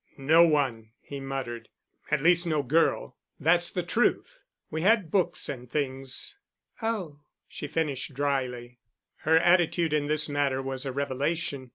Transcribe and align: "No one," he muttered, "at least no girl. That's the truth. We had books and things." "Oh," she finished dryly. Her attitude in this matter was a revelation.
"No 0.17 0.47
one," 0.47 0.89
he 0.99 1.19
muttered, 1.19 1.69
"at 2.09 2.23
least 2.23 2.47
no 2.47 2.63
girl. 2.63 3.17
That's 3.39 3.69
the 3.69 3.83
truth. 3.83 4.39
We 4.71 4.81
had 4.81 5.11
books 5.11 5.47
and 5.47 5.69
things." 5.69 6.39
"Oh," 6.81 7.19
she 7.47 7.67
finished 7.67 8.15
dryly. 8.15 8.79
Her 9.17 9.37
attitude 9.37 9.93
in 9.93 10.07
this 10.07 10.27
matter 10.27 10.59
was 10.59 10.87
a 10.87 10.91
revelation. 10.91 11.69